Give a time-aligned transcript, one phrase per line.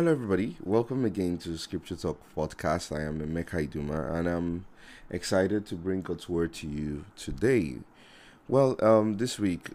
[0.00, 0.56] Hello, everybody.
[0.64, 2.96] Welcome again to Scripture Talk podcast.
[2.96, 4.64] I am Emeka Iduma, and I'm
[5.10, 7.74] excited to bring God's word to you today.
[8.48, 9.72] Well, um, this week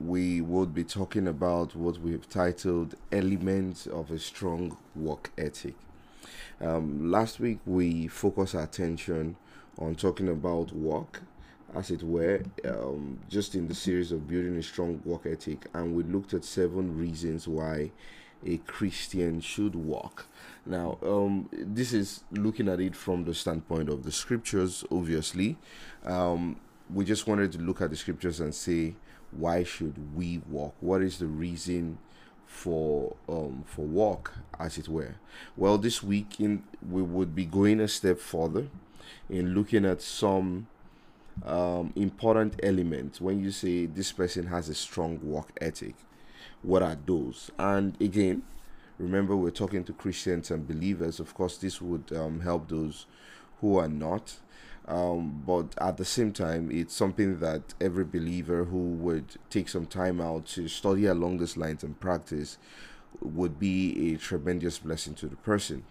[0.00, 5.76] we will be talking about what we've titled "Elements of a Strong Work Ethic."
[6.60, 9.36] Um, last week we focused our attention
[9.78, 11.22] on talking about work,
[11.72, 15.94] as it were, um, just in the series of building a strong work ethic, and
[15.94, 17.92] we looked at seven reasons why
[18.44, 20.26] a Christian should walk.
[20.64, 25.56] Now, um, this is looking at it from the standpoint of the scriptures, obviously.
[26.04, 26.60] Um,
[26.92, 28.94] we just wanted to look at the scriptures and say,
[29.30, 30.74] why should we walk?
[30.80, 31.98] What is the reason
[32.46, 35.16] for um, for walk, as it were?
[35.56, 38.68] Well, this week in we would be going a step further
[39.28, 40.66] in looking at some
[41.44, 43.20] um, important elements.
[43.20, 45.94] When you say this person has a strong work ethic,
[46.62, 47.50] what are those?
[47.58, 48.42] And again,
[48.98, 51.20] remember we're talking to Christians and believers.
[51.20, 53.06] Of course, this would um, help those
[53.60, 54.36] who are not.
[54.86, 59.84] Um, but at the same time, it's something that every believer who would take some
[59.84, 62.56] time out to study along these lines and practice
[63.20, 65.84] would be a tremendous blessing to the person.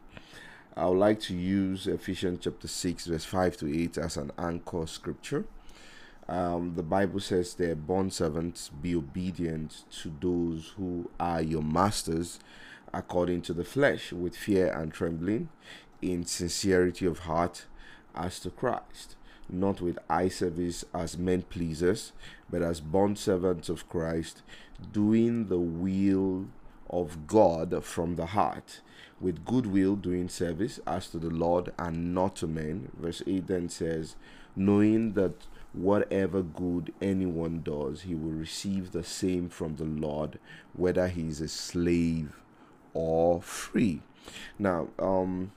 [0.76, 4.86] I would like to use Ephesians chapter 6, verse 5 to 8 as an anchor
[4.88, 5.46] scripture.
[6.30, 12.40] Um, the Bible says there, bond servants, be obedient to those who are your masters
[12.94, 15.50] according to the flesh, with fear and trembling,
[16.02, 17.66] in sincerity of heart,
[18.16, 19.16] as to Christ,
[19.50, 22.12] not with eye service as men pleasers,
[22.50, 24.42] but as bond servants of Christ,
[24.92, 26.48] doing the will
[26.90, 28.82] of God from the heart,
[29.20, 32.92] with goodwill doing service as to the Lord and not to men.
[32.98, 34.16] Verse 8 then says,
[34.58, 35.34] knowing that
[35.74, 40.40] whatever good anyone does, he will receive the same from the Lord,
[40.74, 42.36] whether he is a slave
[42.94, 44.02] or free.
[44.58, 45.52] Now, um,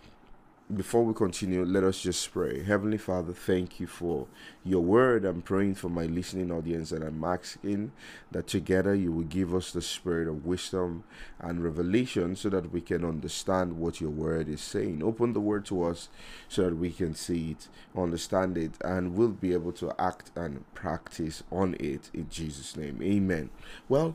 [0.75, 2.63] before we continue, let us just pray.
[2.63, 4.27] Heavenly Father, thank you for
[4.65, 5.25] your word.
[5.25, 7.93] I'm praying for my listening audience and I'm asking
[8.31, 11.05] that together you will give us the spirit of wisdom
[11.41, 15.03] and revelation so that we can understand what your word is saying.
[15.03, 16.09] Open the word to us
[16.49, 20.65] so that we can see it, understand it, and we'll be able to act and
[20.75, 23.01] practice on it in Jesus' name.
[23.03, 23.51] Amen.
[23.89, 24.15] Well,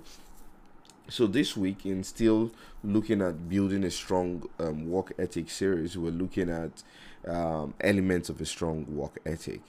[1.10, 2.52] so this week in still
[2.84, 6.84] looking at building a strong um, work ethic series we're looking at
[7.28, 9.62] um, elements of a strong work ethic.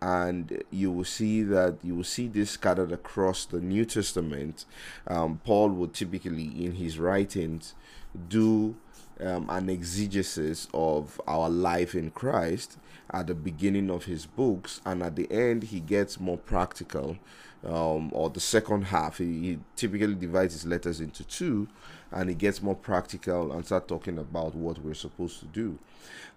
[0.00, 4.64] And you will see that you will see this scattered across the new testament.
[5.08, 7.74] Um, paul would typically in his writings
[8.28, 8.76] do
[9.20, 12.76] um, an exegesis of our life in christ
[13.10, 17.16] at the beginning of his books and at the end he gets more practical
[17.64, 19.18] um, or the second half.
[19.18, 21.68] He, he, typically divides his letters into two
[22.10, 25.78] and he gets more practical and start talking about what we're supposed to do.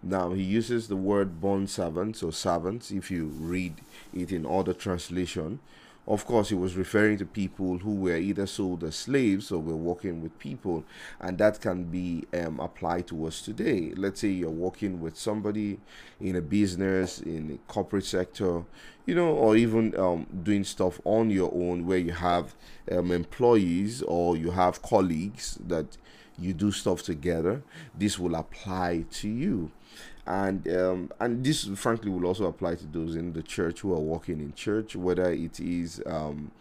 [0.04, 3.76] Now, he uses the word bond servants or servants if you read
[4.14, 5.60] it in other translation.
[6.08, 9.76] Of course, he was referring to people who were either sold as slaves or were
[9.76, 10.84] working with people,
[11.20, 13.94] and that can be um, applied to us today.
[13.96, 15.80] Let's say you're working with somebody
[16.20, 18.64] in a business, in a corporate sector,
[19.06, 22.56] you know, or even um, doing stuff on your own where you have
[22.92, 25.98] um, employees or you have colleagues that
[26.40, 27.62] you do stuff together.
[27.96, 29.72] This will apply to you
[30.28, 34.00] and um, and this frankly will also apply to those in the church who are
[34.00, 36.52] working in church whether it is um,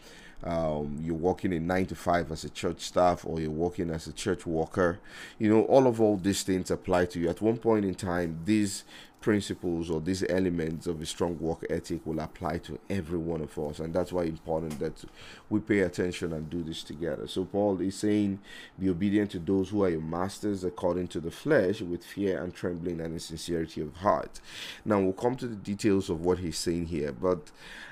[0.42, 4.06] um, you're working in nine to five as a church staff or you're working as
[4.06, 4.98] a church worker
[5.38, 7.28] you know all of all these things apply to you.
[7.28, 8.84] At one point in time these
[9.20, 13.58] principles or these elements of a strong work ethic will apply to every one of
[13.58, 15.04] us and that's why important that
[15.48, 17.26] we pay attention and do this together.
[17.26, 18.40] So paul is saying
[18.78, 22.54] be obedient to those who are your masters according to the flesh with fear and
[22.54, 24.40] trembling and in sincerity of heart.
[24.84, 27.50] Now we'll come to the details of what he's saying here but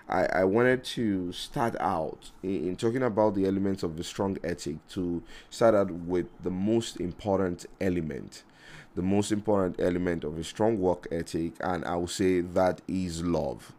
[0.08, 4.38] i, I wanted to start out in, in talking about the elements of the strong
[4.42, 8.42] ethic to start out with the most important element
[8.98, 13.22] the most important element of a strong work ethic, and I will say that is
[13.22, 13.72] love.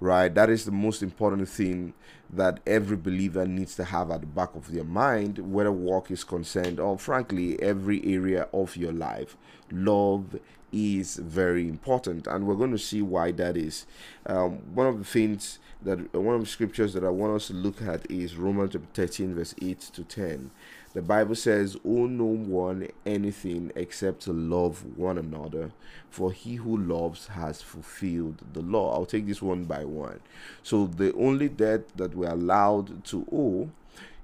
[0.00, 1.94] Right, that is the most important thing
[2.28, 6.24] that every believer needs to have at the back of their mind, whether work is
[6.24, 9.36] concerned or, frankly, every area of your life.
[9.70, 10.40] Love
[10.72, 13.86] is very important, and we're going to see why that is.
[14.24, 17.52] Um, one of the things that one of the scriptures that I want us to
[17.52, 20.50] look at is Romans chapter 13, verse 8 to 10.
[20.96, 25.72] The Bible says, Owe no one anything except to love one another,
[26.08, 28.94] for he who loves has fulfilled the law.
[28.94, 30.20] I'll take this one by one.
[30.62, 33.68] So, the only debt that we're allowed to owe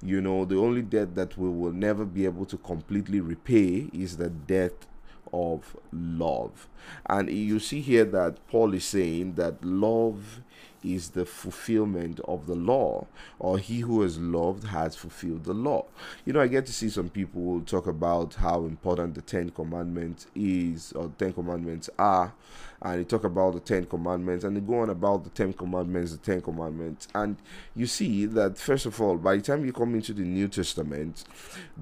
[0.04, 4.16] you know the only debt that we will never be able to completely repay is
[4.16, 4.86] the debt
[5.32, 6.66] of love
[7.06, 10.40] and you see here that paul is saying that love
[10.82, 13.06] is the fulfillment of the law,
[13.38, 15.84] or he who has loved has fulfilled the law.
[16.25, 20.26] You know, I get to see some people talk about how important the Ten Commandments
[20.34, 22.34] is, or Ten Commandments are,
[22.82, 26.12] and they talk about the Ten Commandments, and they go on about the Ten Commandments,
[26.12, 27.37] the Ten Commandments, and
[27.75, 31.25] you see that first of all, by the time you come into the New Testament,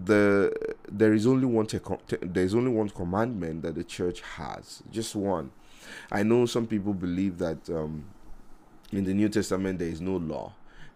[0.04, 0.52] the
[0.90, 1.78] there is only one te-
[2.20, 5.50] there is only one commandment that the church has, just one.
[6.12, 7.68] I know some people believe that.
[7.70, 8.04] Um,
[8.92, 10.52] in the New Testament there is no law.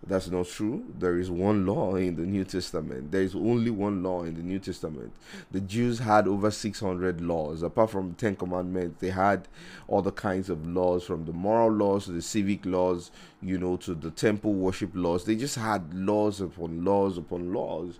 [0.06, 0.84] That's not true.
[0.98, 3.10] There is one law in the New Testament.
[3.10, 5.12] There is only one law in the New Testament.
[5.50, 7.62] The Jews had over 600 laws.
[7.62, 9.48] Apart from the Ten Commandments, they had
[9.90, 13.10] other kinds of laws from the moral laws to the civic laws,
[13.40, 15.24] you know, to the temple worship laws.
[15.24, 17.98] They just had laws upon laws upon laws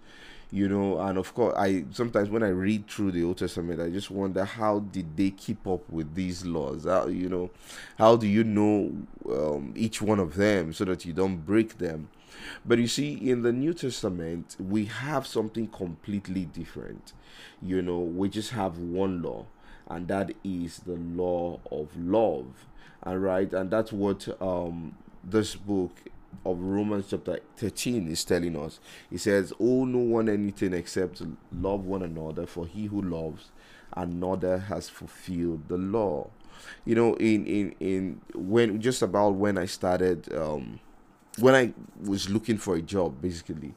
[0.54, 3.90] you know and of course i sometimes when i read through the old testament i
[3.90, 6.84] just wonder how did they keep up with these laws?
[6.84, 7.50] How you know
[7.98, 8.92] how do you know
[9.28, 12.08] um, each one of them so that you don't break them?
[12.64, 17.12] But you see in the new testament we have something completely different
[17.60, 19.46] you know we just have one law
[19.88, 22.66] and that is the law of love
[23.02, 23.52] all right?
[23.52, 25.90] And that's what um this book
[26.44, 28.80] of Romans chapter 13 is telling us.
[29.10, 31.22] He says, "Oh, no one anything except
[31.52, 33.50] love one another, for he who loves
[33.96, 36.30] another has fulfilled the law."
[36.84, 40.80] You know, in in in when just about when I started, um,
[41.38, 41.72] when I
[42.02, 43.74] was looking for a job, basically,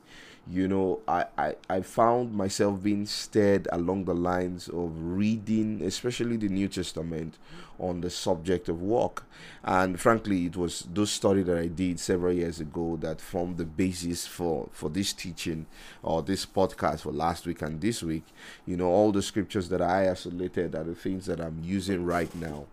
[0.49, 6.37] you know I, I i found myself being stirred along the lines of reading especially
[6.37, 7.37] the new testament
[7.79, 9.23] on the subject of work.
[9.63, 13.65] And frankly it was those study that i did several years ago that formed the
[13.65, 15.65] basis for for this teaching
[16.01, 18.25] or this podcast for last week and this week.
[18.65, 22.33] You know all the scriptures that i isolated are the things that i'm using right
[22.35, 22.65] now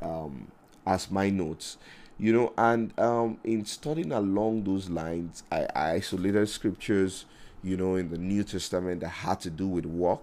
[0.00, 0.48] um,
[0.86, 1.78] as my notes
[2.18, 7.24] you know and um, in studying along those lines I, I, isolated scriptures
[7.64, 10.20] you know in the new testament that had to do with work.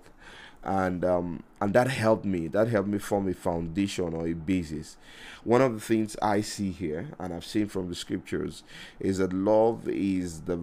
[0.64, 4.96] And um, and that helped me that helped me form a foundation or a basis.
[5.44, 8.62] One of the things i see here and i've seen from the scriptures
[9.00, 10.60] is that love is the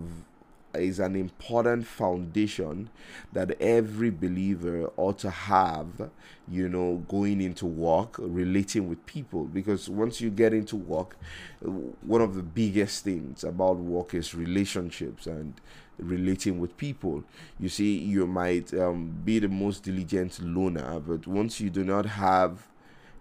[0.75, 2.91] is an important foundation
[3.33, 6.11] that every believer ought to have,
[6.49, 9.45] you know, going into work, relating with people.
[9.45, 11.17] Because once you get into work,
[11.61, 15.55] one of the biggest things about work is relationships and
[15.99, 17.25] relating with people.
[17.59, 22.07] You see, you might um, be the most diligent loner, but once you do not
[22.07, 22.69] have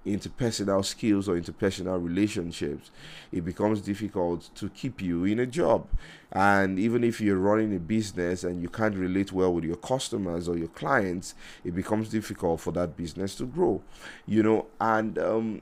[0.08, 2.92] interpersonal skills or interpersonal relationships,
[3.32, 5.88] it becomes difficult to keep you in a job.
[6.32, 10.48] And even if you're running a business and you can't relate well with your customers
[10.48, 13.82] or your clients, it becomes difficult for that business to grow.
[14.26, 15.62] You know, and um,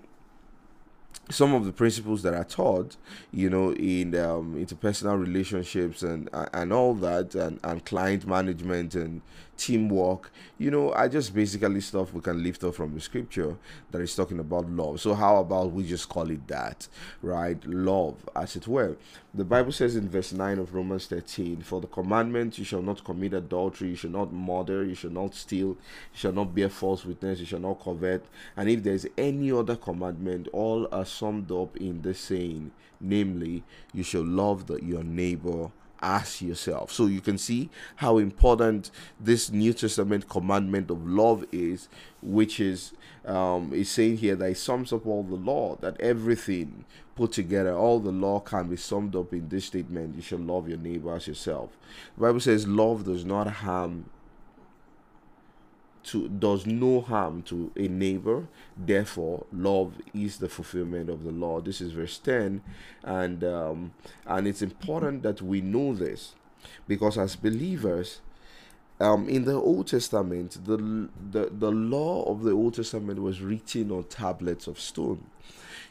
[1.29, 2.97] some of the principles that are taught,
[3.31, 9.21] you know, in um, interpersonal relationships and and all that, and, and client management and
[9.57, 13.57] teamwork, you know, I just basically stuff we can lift up from the scripture
[13.91, 15.01] that is talking about love.
[15.01, 16.87] So how about we just call it that,
[17.21, 17.63] right?
[17.65, 18.97] Love, as it were.
[19.33, 23.03] The Bible says in verse 9 of Romans 13, For the commandment, you shall not
[23.03, 25.77] commit adultery, you shall not murder, you shall not steal, you
[26.13, 28.25] shall not bear false witness, you shall not covet.
[28.55, 33.63] And if there's any other commandment, all are summed up in the saying, namely,
[33.93, 35.71] you shall love the, your neighbor
[36.05, 36.91] as yourself.
[36.91, 41.89] So you can see how important this New Testament commandment of love is,
[42.21, 42.93] which is
[43.25, 46.85] um, is saying here that it sums up all the law, that everything
[47.15, 50.69] put together, all the law can be summed up in this statement: you shall love
[50.69, 51.71] your neighbor as yourself.
[52.15, 54.05] The Bible says love does not harm
[56.05, 58.47] to does no harm to a neighbor.
[58.77, 61.61] Therefore love is the fulfillment of the law.
[61.61, 62.61] This is verse 10
[63.03, 63.91] and um,
[64.25, 66.35] and it's important that we know this
[66.87, 68.21] because as believers
[68.99, 70.77] um, in the Old Testament, the,
[71.31, 75.25] the the law of the Old Testament was written on tablets of stone.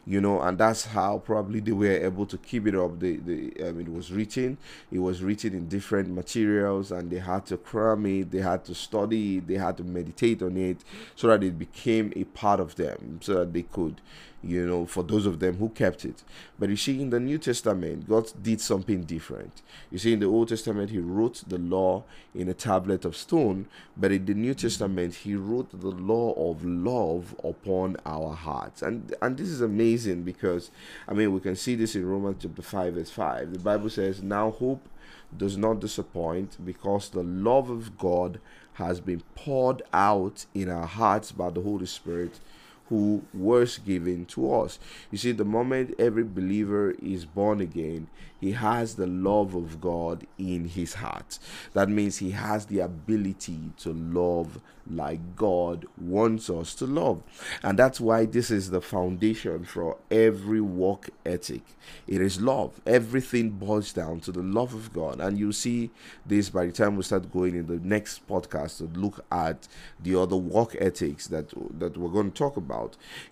[0.07, 3.01] You know, and that's how probably they were able to keep it up.
[3.01, 4.59] The the um, it was written,
[4.93, 8.75] it was written in different materials, and they had to cram it, they had to
[8.75, 10.79] study they had to meditate on it,
[11.17, 14.01] so that it became a part of them, so that they could
[14.47, 16.23] you know, for those of them who kept it.
[16.59, 19.63] But you see, in the New Testament, God did something different.
[19.91, 23.67] You see, in the Old Testament, He wrote the law in a tablet of stone,
[23.97, 28.83] but in the New Testament, He wrote the law of love upon our hearts.
[28.83, 30.71] And and this is amazing because,
[31.09, 33.53] I mean, we can see this in Romans chapter 5, verse 5.
[33.53, 34.89] The Bible says, Now hope
[35.37, 38.41] does not disappoint because the love of God
[38.75, 42.41] has been poured out in our hearts by the Holy Spirit
[42.88, 44.79] who was given to us.
[45.11, 48.09] You see, the moment every believer is born again,
[48.45, 51.38] he has the love of God in his heart.
[51.73, 54.61] That means he has the ability to love
[54.91, 57.23] like God wants us to love.
[57.62, 61.62] And that's why this is the foundation for every work ethic.
[62.07, 62.83] It is love.
[62.87, 65.21] Everything boils down to the love of God.
[65.21, 65.91] And you'll see
[66.26, 69.69] this by the time we start going in the next podcast to look at
[70.03, 71.49] the other work ethics that
[71.79, 72.74] that we're going to talk about.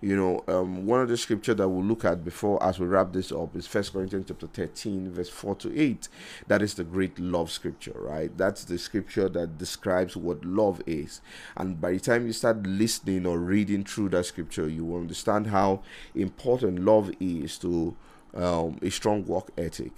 [0.01, 3.13] You know, um, one of the scripture that we'll look at before as we wrap
[3.13, 6.07] this up is First Corinthians chapter 13 verse 4 to 8.
[6.47, 8.35] That is the great love scripture, right?
[8.37, 11.21] That's the scripture that describes what love is.
[11.55, 15.47] And by the time you start listening or reading through that scripture, you will understand
[15.47, 15.81] how
[16.15, 17.95] important love is to
[18.35, 19.91] um, a strong work ethic.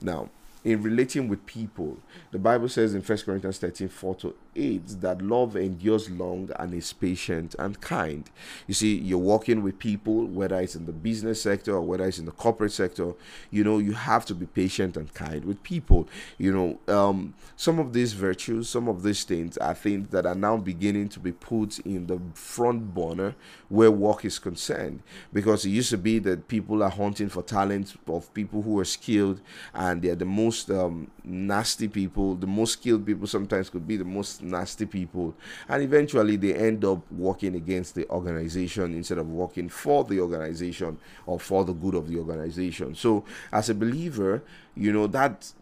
[0.00, 0.30] Now,
[0.64, 1.98] in relating with people,
[2.30, 6.74] the Bible says in First Corinthians 13 4 to 8 that love endures long and
[6.74, 8.28] is patient and kind.
[8.66, 12.18] You see, you're working with people, whether it's in the business sector or whether it's
[12.18, 13.12] in the corporate sector,
[13.50, 16.08] you know, you have to be patient and kind with people.
[16.36, 20.34] You know, um, some of these virtues, some of these things I think that are
[20.34, 23.34] now beginning to be put in the front burner
[23.68, 25.02] where work is concerned.
[25.32, 28.84] Because it used to be that people are hunting for talent of people who are
[28.84, 29.40] skilled
[29.74, 34.04] and they're the most um, nasty people, the most skilled people sometimes could be the
[34.04, 35.34] most nasty people,
[35.68, 40.98] and eventually they end up working against the organization instead of working for the organization
[41.26, 42.94] or for the good of the organization.
[42.94, 44.42] So, as a believer,
[44.74, 45.52] you know that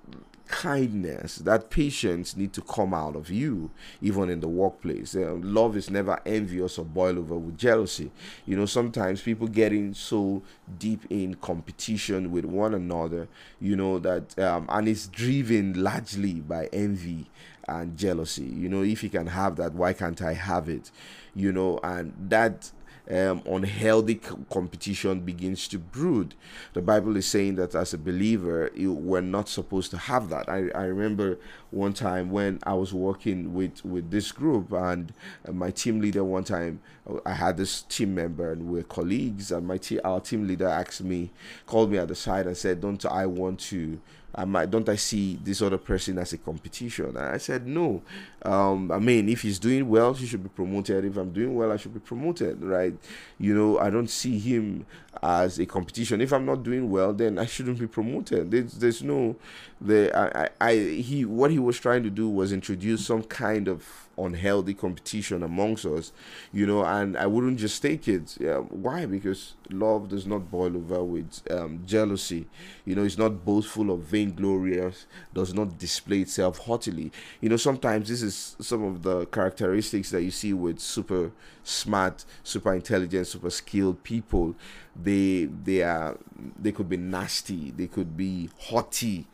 [0.48, 5.14] kindness, that patience need to come out of you, even in the workplace.
[5.14, 8.10] Uh, love is never envious or boil over with jealousy.
[8.46, 10.42] You know, sometimes people getting so
[10.78, 13.28] deep in competition with one another,
[13.60, 17.26] you know, that, um, and it's driven largely by envy
[17.68, 18.44] and jealousy.
[18.44, 20.90] You know, if you can have that, why can't I have it?
[21.34, 22.70] You know, and that
[23.10, 24.16] um, unhealthy
[24.50, 26.34] competition begins to brood.
[26.72, 30.48] The Bible is saying that as a believer, you, we're not supposed to have that.
[30.48, 31.38] I, I remember
[31.70, 35.12] one time when I was working with, with this group, and
[35.50, 36.80] my team leader, one time,
[37.24, 41.04] I had this team member, and we're colleagues, and my te- our team leader asked
[41.04, 41.30] me,
[41.66, 44.00] called me at the side, and said, Don't I want to
[44.36, 47.16] I don't I see this other person as a competition?
[47.16, 48.02] I said no.
[48.42, 51.04] Um, I mean, if he's doing well, he should be promoted.
[51.06, 52.94] If I'm doing well, I should be promoted, right?
[53.38, 54.84] You know, I don't see him
[55.22, 56.20] as a competition.
[56.20, 58.50] If I'm not doing well, then I shouldn't be promoted.
[58.50, 59.36] There's, there's no,
[59.80, 64.05] the I, I he what he was trying to do was introduce some kind of
[64.18, 66.12] unhealthy competition amongst us,
[66.52, 68.36] you know, and I wouldn't just take it.
[68.40, 69.06] Yeah, why?
[69.06, 72.46] Because love does not boil over with um, jealousy.
[72.84, 77.12] You know, it's not boastful or vainglorious, does not display itself haughtily.
[77.40, 81.32] You know, sometimes this is some of the characteristics that you see with super
[81.64, 84.54] smart, super intelligent, super skilled people.
[85.00, 86.16] They they are
[86.60, 89.26] they could be nasty, they could be haughty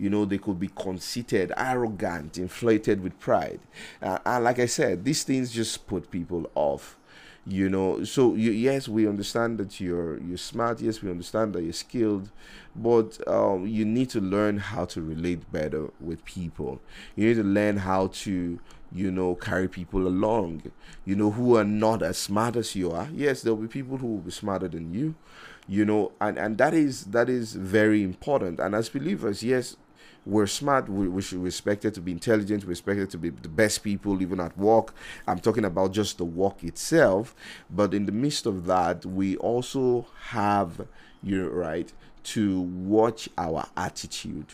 [0.00, 3.60] you know they could be conceited arrogant inflated with pride.
[4.02, 6.96] Uh, and like i said these things just put people off
[7.46, 8.04] you know.
[8.04, 10.80] So you, yes we understand that you're you're smart.
[10.80, 12.30] Yes we understand that you're skilled.
[12.76, 16.80] But um, you need to learn how to relate better with people.
[17.16, 18.60] You need to learn how to
[18.92, 20.70] you know carry people along.
[21.04, 23.08] You know who are not as smart as you are.
[23.12, 25.14] Yes there'll be people who will be smarter than you
[25.66, 26.12] you know.
[26.20, 28.60] And and that is that is very important.
[28.60, 29.76] And as believers yes
[30.30, 33.30] we're smart, we, we should respect it to be intelligent, we expect it to be
[33.30, 34.94] the best people, even at work.
[35.26, 37.34] I'm talking about just the work itself.
[37.68, 40.86] But in the midst of that, we also have,
[41.22, 44.46] you right, to watch our attitude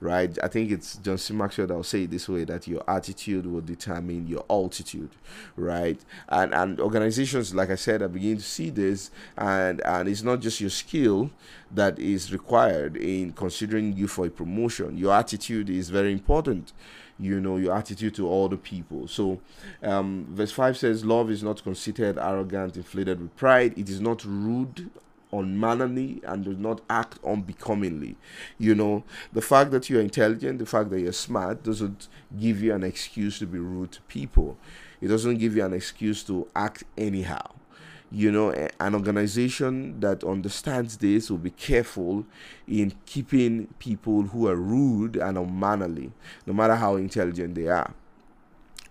[0.00, 0.36] right?
[0.42, 1.34] I think it's John C.
[1.34, 5.10] Maxwell that will say it this way that your attitude will determine your altitude,
[5.56, 6.00] right?
[6.28, 10.40] And and organizations, like I said, are beginning to see this, and and it's not
[10.40, 11.30] just your skill
[11.72, 14.96] that is required in considering you for a promotion.
[14.96, 16.72] Your attitude is very important
[17.20, 19.38] you know your attitude to all the people so
[19.82, 24.24] um, verse 5 says love is not conceited arrogant inflated with pride it is not
[24.24, 24.90] rude
[25.32, 28.16] unmannerly and does not act unbecomingly.
[28.58, 32.08] You know, the fact that you're intelligent, the fact that you're smart doesn't
[32.38, 34.56] give you an excuse to be rude to people.
[35.00, 37.52] It doesn't give you an excuse to act anyhow.
[38.12, 42.26] You know, an organization that understands this will be careful
[42.66, 46.10] in keeping people who are rude and unmannerly,
[46.44, 47.94] no matter how intelligent they are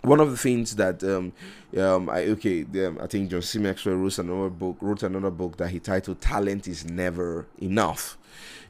[0.01, 1.33] one of the things that um,
[1.77, 3.59] um, I okay, um, I think John C.
[3.59, 8.17] Maxwell wrote another book, wrote another book that he titled "Talent is Never Enough."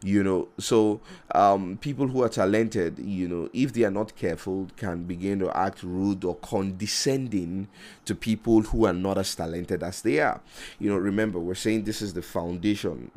[0.01, 1.01] You know, so
[1.36, 5.55] um, people who are talented, you know, if they are not careful, can begin to
[5.55, 7.67] act rude or condescending
[8.05, 10.39] to people who are not as talented as they are.
[10.79, 13.12] You know, remember we're saying this is the foundation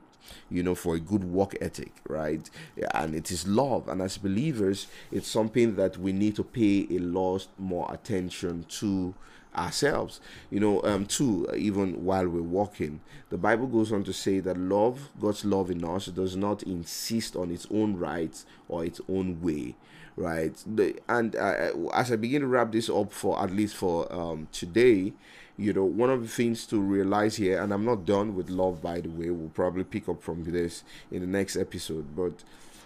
[0.50, 2.48] you know, for a good work ethic, right?
[2.94, 3.88] And it is love.
[3.88, 9.14] And as believers, it's something that we need to pay a lot more attention to
[9.56, 10.20] ourselves.
[10.50, 14.56] You know um too even while we're walking the bible goes on to say that
[14.56, 19.40] love god's love in us does not insist on its own rights or its own
[19.40, 19.74] way
[20.16, 20.62] right?
[20.66, 24.48] The, and uh, as i begin to wrap this up for at least for um
[24.52, 25.12] today
[25.56, 28.82] you know one of the things to realize here and i'm not done with love
[28.82, 32.42] by the way we'll probably pick up from this in the next episode but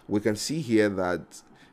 [0.09, 1.21] we can see here that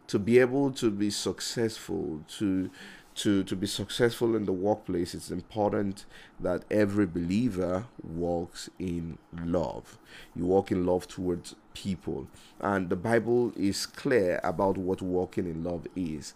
[0.07, 2.69] to be able to be successful to
[3.15, 6.05] to to be successful in the workplace it's important
[6.39, 9.97] that every believer walks in love.
[10.35, 12.27] You walk in love towards people.
[12.59, 16.33] And the bible is clear about what walking in love is.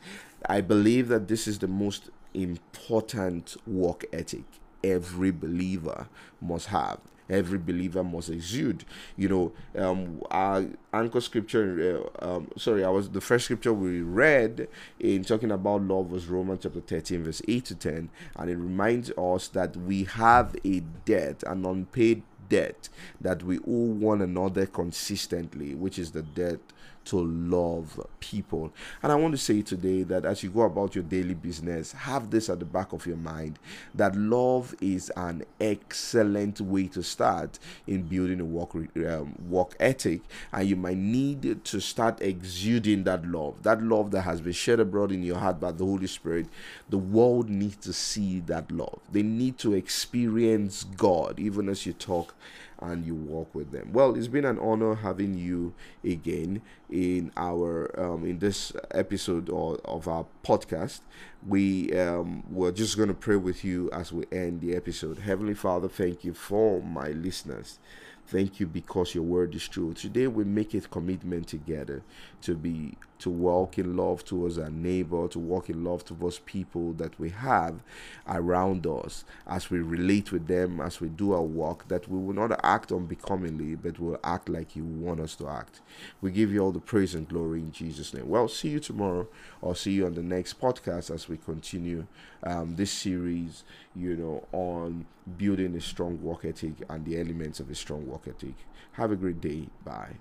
[0.47, 4.43] I believe that this is the most important work ethic
[4.83, 6.07] every believer
[6.39, 8.85] must have every believer must exude.
[9.15, 14.01] You know um our anchor scripture uh, um sorry i was the first scripture we
[14.01, 14.67] read
[14.99, 19.11] in talking about love was romans chapter 13 verse 8 to 10 and it reminds
[19.11, 25.75] us that we have a debt an unpaid debt that we owe one another consistently
[25.75, 26.59] which is the debt
[27.07, 28.71] to love people.
[29.01, 32.29] And I want to say today that as you go about your daily business, have
[32.29, 33.59] this at the back of your mind
[33.95, 40.21] that love is an excellent way to start in building a work um, work ethic,
[40.51, 44.79] and you might need to start exuding that love, that love that has been shed
[44.79, 46.47] abroad in your heart by the Holy Spirit.
[46.89, 48.99] The world needs to see that love.
[49.11, 52.35] They need to experience God even as you talk
[52.81, 53.91] and you walk with them.
[53.93, 59.77] Well, it's been an honor having you again in our um, in this episode or,
[59.85, 61.01] of our podcast.
[61.47, 65.19] We um, we're just going to pray with you as we end the episode.
[65.19, 67.79] Heavenly Father, thank you for my listeners.
[68.27, 69.93] Thank you because your word is true.
[69.93, 72.03] Today we make a commitment together
[72.41, 76.93] to be to walk in love towards our neighbor, to walk in love towards people
[76.93, 77.79] that we have
[78.27, 82.33] around us as we relate with them, as we do our work, that we will
[82.33, 85.79] not act unbecomingly, but will act like you want us to act.
[86.21, 88.27] We give you all the praise and glory in Jesus' name.
[88.27, 89.27] Well, see you tomorrow
[89.61, 92.05] or see you on the next podcast as we continue
[92.43, 93.63] um, this series,
[93.95, 95.05] you know, on
[95.37, 98.55] building a strong work ethic and the elements of a strong work ethic.
[98.93, 99.67] Have a great day.
[99.83, 100.15] Bye.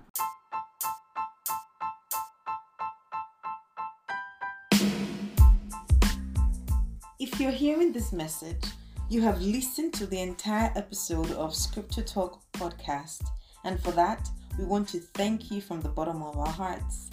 [7.19, 8.63] If you're hearing this message,
[9.09, 13.21] you have listened to the entire episode of Scripture Talk podcast,
[13.63, 17.09] and for that, we want to thank you from the bottom of our hearts.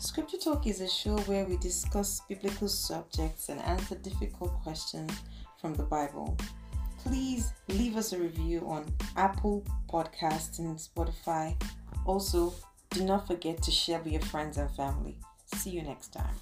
[0.00, 5.10] Scripture Talk is a show where we discuss biblical subjects and answer difficult questions
[5.60, 6.36] from the Bible.
[7.02, 11.60] Please leave us a review on Apple Podcasts and Spotify.
[12.06, 12.54] Also,
[12.90, 15.18] do not forget to share with your friends and family.
[15.56, 16.36] See you next time.